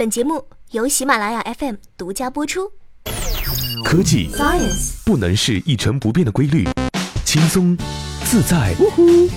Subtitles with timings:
[0.00, 2.72] 本节目由喜马拉雅 FM 独家播出。
[3.84, 6.66] 科技 Science 不能是一成不变的规律，
[7.26, 7.76] 轻松、
[8.24, 8.74] 自在、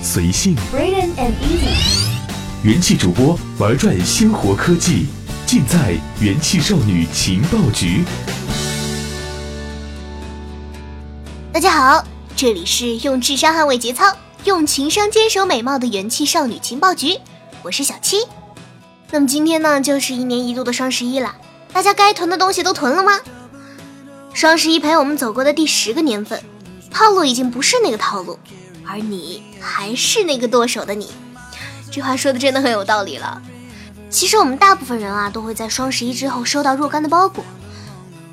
[0.02, 0.56] 随性。
[0.72, 2.08] And easy。
[2.62, 5.04] 元气主播玩转鲜活科技，
[5.44, 8.02] 尽在元气少女情报局。
[11.52, 12.02] 大家好，
[12.34, 17.18] 这里是用智商捍卫节操，用情商坚守美貌的元气少女情报局，
[17.62, 18.26] 我是小七。
[19.14, 21.36] 那么今天呢，就是一年一度的双十一了，
[21.72, 23.20] 大家该囤的东西都囤了吗？
[24.32, 26.42] 双十一陪我们走过的第十个年份，
[26.90, 28.40] 套路已经不是那个套路，
[28.84, 31.12] 而你还是那个剁手的你。
[31.92, 33.40] 这话说的真的很有道理了。
[34.10, 37.44] 其实我们大部分人啊，都会在双十一之后收到若干的包裹。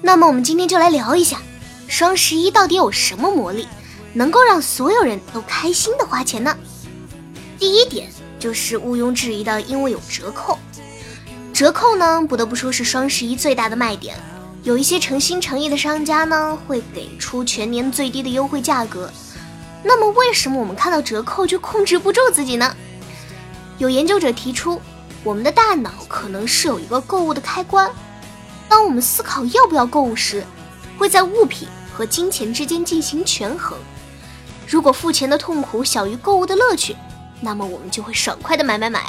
[0.02, 1.44] 那么我们今天就来聊一下，
[1.88, 3.68] 双十一到底有什么魔力，
[4.14, 6.58] 能够让所有人都开心的花钱呢？
[7.60, 10.58] 第一点就是毋庸置疑的，因为有折扣。
[11.54, 14.18] 折扣呢，不得不说是双十一最大的卖点。
[14.64, 19.12] 有一些诚心诚意的商家呢，会给出全年最低的优惠价格。
[19.84, 22.76] 那么为什么我们看到折扣就控制不住自己呢？
[23.78, 24.82] 有研究者提出，
[25.24, 27.92] 我们的大脑可能是有一个购物的开关。
[28.70, 30.44] 当我们思考要不要购物时，
[30.98, 33.78] 会在物品和金钱之间进行权衡。
[34.68, 36.96] 如果付钱的痛苦小于购物的乐趣，
[37.40, 39.00] 那么我们就会爽快的买买买；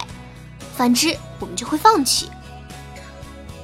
[0.76, 2.30] 反之，我们就会放弃。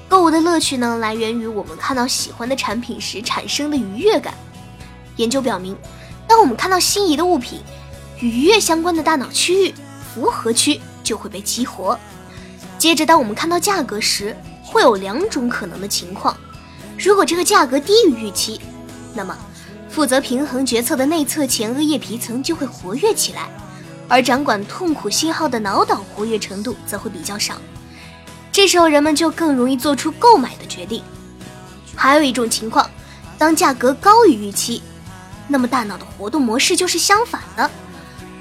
[0.09, 4.33] 购物的乐趣呢，来源于我们看到喜欢的产品时产生的愉悦感。
[5.17, 5.77] 研究表明，
[6.27, 7.61] 当我们看到心仪的物品，
[8.19, 9.75] 与愉悦相关的大脑区域
[10.15, 11.99] 符合区就会被激活。
[12.79, 16.35] 接着，当我们看到价格时，会有两种可能的情况：
[16.99, 18.59] 如果这个价格低于预期，
[19.15, 19.37] 那么
[19.91, 23.51] 负责平衡决策的内侧前额叶皮层就会活跃起来，
[24.09, 27.57] 而掌管痛苦信号的脑岛活跃程度则会比较少。
[28.59, 31.01] 这时候人们就更容易做出购买的决定。
[31.95, 32.91] 还有一种情况，
[33.39, 34.83] 当价格高于预期，
[35.47, 37.71] 那么大脑的活动模式就是相反的，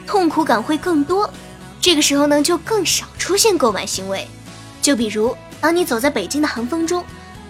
[0.08, 1.32] 痛苦感会更多。
[1.80, 4.28] 这个时候呢，就更少出现购买行为。
[4.82, 7.06] 就比如，当你走在北京的寒风中，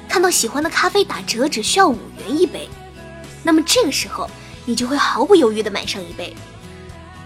[0.09, 2.67] 看到喜欢的咖啡打折只需要五元一杯，
[3.43, 4.29] 那么这个时候
[4.65, 6.35] 你就会毫不犹豫地买上一杯。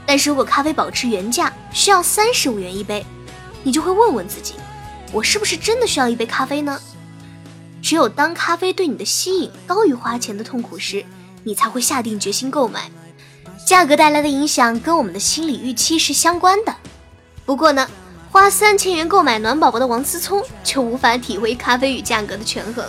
[0.06, 3.04] 但是如果咖啡保持原价，需要三十五元一杯，
[3.64, 4.54] 你就会问问自己。
[5.12, 6.80] 我是不是真的需要一杯咖啡呢？
[7.82, 11.04] 只有当咖啡对你的吸引高于花钱的痛苦时，
[11.44, 12.90] 你才会下定决心购买。
[13.68, 16.74] 价格带来的影响跟我们的心理预期是相关的。
[17.46, 17.90] 不过呢，
[18.32, 22.86] 花三千元购买暖宝宝的王思聪就无法体会咖啡与价格的权衡。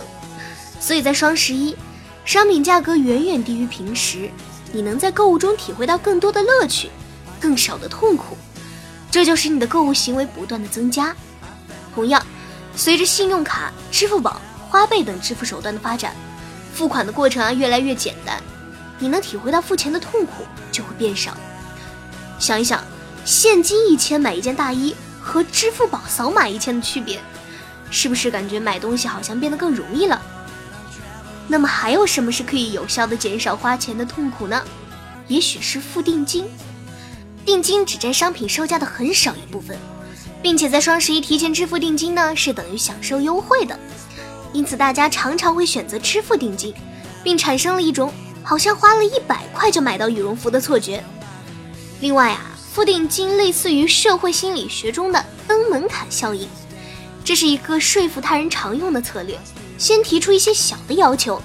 [0.79, 1.75] 所以在双十一，
[2.23, 4.29] 商品价格远远低于平时，
[4.71, 6.89] 你能在购物中体会到更多的乐趣，
[7.39, 8.37] 更少的痛苦，
[9.11, 11.15] 这就使你的购物行为不断的增加。
[11.93, 12.25] 同样，
[12.75, 16.15] 随着信用卡、支付宝、花呗等支付手段的发展，
[16.73, 18.41] 付款的过程啊越来越简单，
[18.99, 21.35] 你能体会到付钱的痛苦就会变少。
[22.39, 22.83] 想一想，
[23.23, 27.19] 现金一千买一件大衣和支付宝扫码一千的区别，
[27.91, 30.21] 是不是感觉买东西好像变得更容易了？
[31.47, 34.63] 那么还有什么是可以有效的减少花钱的痛苦呢？
[35.27, 36.45] 也许是付定金，
[37.45, 39.77] 定金只占商品售价的很少一部分。
[40.43, 43.79] 并且在双十一提前支付定金呢，是等于享受优惠的，
[44.51, 46.73] 因此大家常常会选择支付定金，
[47.23, 51.01] 并产生了一种好像花了一百块就买到羽绒服的错觉。
[52.01, 56.45] 另外啊，付定金类似于社会心理学中的登门槛效应，
[57.23, 59.39] 这是一个说服他人常用的策略，
[59.77, 61.41] 先提出一些小的要求，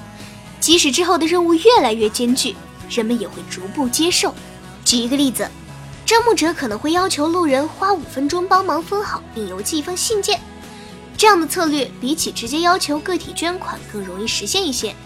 [0.59, 2.57] 即使之后的任务越来越艰巨，
[2.91, 4.35] 人们也会逐步接受。
[4.85, 5.49] 举一个例子。
[6.09, 10.41] 招募者可能会要求路人花五分钟帮忙分好，并邮寄一封信件。
[11.19, 14.97] 这样的策略比起直接要求个体捐款更容易实现一些。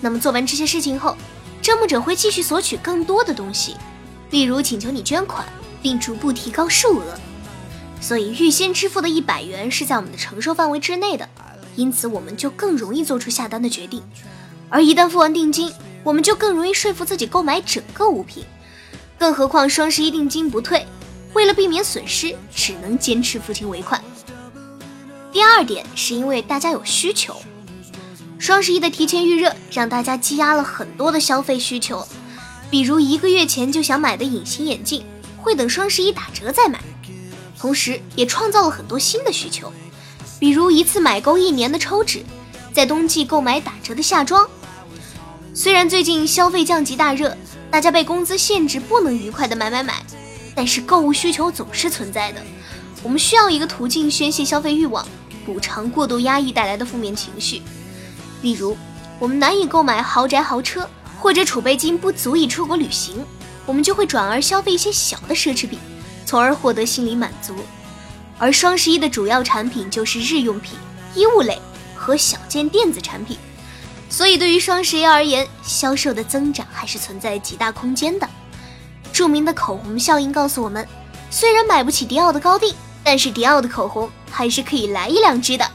[0.00, 1.16] 那么做完这些事情后，
[1.60, 3.74] 招募者会继续索取更多的东西，
[4.30, 5.44] 例如请求你捐款，
[5.82, 7.18] 并逐步提高数额。
[8.00, 11.28] 所以预先支付的一百元是在我们的承受范围之内的，
[11.74, 14.00] 因此我们就更容易做出下单的决定。
[14.68, 15.72] 而一旦付完定金，
[16.04, 18.44] 我们就更容易说服自己购买整个物品。
[19.18, 20.86] 更何况双十一定金不退，
[21.34, 24.02] 为了避免损失，只能坚持付清尾款。
[25.32, 27.36] 第二点是因为大家有需求，
[28.38, 32.06] 双十一的提前预热让大家积压了很多的消费需求，
[32.70, 35.04] 比如一个月前就想买的隐形眼镜，
[35.36, 36.80] 会等双十一打折再买。
[37.58, 39.72] 同时，也创造了很多新的需求，
[40.38, 42.22] 比如一次买够一年的抽纸，
[42.72, 44.48] 在冬季购买打折的夏装。
[45.52, 47.36] 虽然最近消费降级大热。
[47.70, 50.02] 大家被工资限制，不能愉快的买买买，
[50.54, 52.42] 但是购物需求总是存在的。
[53.02, 55.06] 我们需要一个途径宣泄消费欲望，
[55.44, 57.62] 补偿过度压抑带来的负面情绪。
[58.42, 58.76] 例如，
[59.18, 60.88] 我们难以购买豪宅豪车，
[61.20, 63.24] 或者储备金不足以出国旅行，
[63.66, 65.78] 我们就会转而消费一些小的奢侈品，
[66.24, 67.54] 从而获得心理满足。
[68.38, 70.78] 而双十一的主要产品就是日用品、
[71.14, 71.60] 衣物类
[71.94, 73.36] 和小件电子产品，
[74.10, 78.28] 所以对于双十一而言，销售的增长还是存在极大空间的。
[79.12, 80.86] 著名的口红效应告诉我们，
[81.30, 82.74] 虽然买不起迪奥的高定，
[83.04, 85.70] 但是迪奥的口红还是可以来一两支的。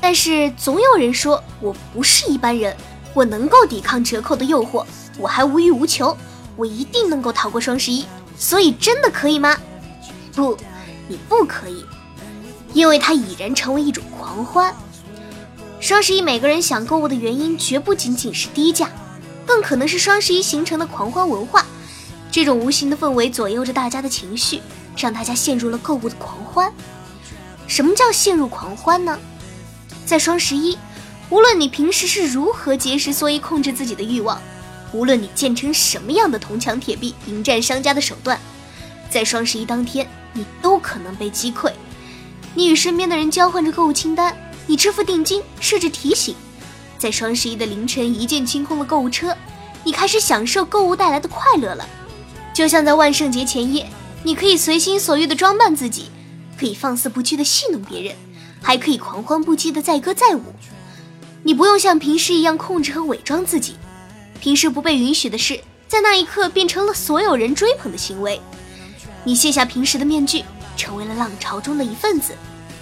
[0.00, 2.76] 但是总有人说我不是一般人，
[3.14, 4.84] 我能够抵抗折扣的诱惑，
[5.18, 6.16] 我还无欲无求，
[6.56, 8.04] 我一定能够逃过双十一。
[8.36, 9.56] 所以真的可以吗？
[10.34, 10.56] 不，
[11.08, 11.84] 你不可以，
[12.72, 14.72] 因为它已然成为一种狂欢。
[15.88, 18.90] 双十一每个人想购物的原因绝不仅仅是低价，
[19.46, 21.64] 更可能是双十一形成的狂欢文化。
[22.30, 24.60] 这种无形的氛围左右着大家的情绪，
[24.98, 26.70] 让大家陷入了购物的狂欢。
[27.66, 29.18] 什么叫陷入狂欢呢？
[30.04, 30.76] 在双十一，
[31.30, 34.38] 无论你平时是如何节食缩衣控制自己的欲望，
[34.92, 38.38] 无论你建成什么样的铜墙铁壁迎战商家的手段，
[39.08, 41.72] 在双十一当天，你都可能被击溃。
[42.54, 44.36] 你与身边的人交换着购物清单，
[44.68, 46.34] 你支付定金，设置提醒，
[46.98, 49.34] 在双十一的凌晨一键清空了购物车，
[49.82, 51.88] 你开始享受购物带来的快乐了。
[52.52, 53.88] 就像在万圣节前夜，
[54.22, 56.10] 你可以随心所欲的装扮自己，
[56.60, 58.14] 可以放肆不羁的戏弄别人，
[58.60, 60.42] 还可以狂欢不羁的载歌载舞。
[61.42, 63.76] 你不用像平时一样控制和伪装自己，
[64.38, 68.38] 平时不被允许的事，在那一刻变成了所有人追捧的行为。
[69.24, 70.44] 你卸下平时的面具，
[70.76, 72.34] 成为了浪潮中的一份子。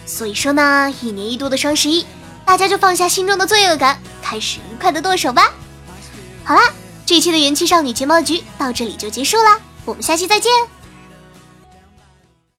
[0.07, 2.07] 所以说呢，一年一度的双十一，
[2.45, 5.53] 大家就放下心中的罪恶感，开始愉快的剁手吧。
[6.45, 6.63] 好啦。
[7.09, 10.51] 这期的元气少女情报局到这里就结束啦，我们下期再见。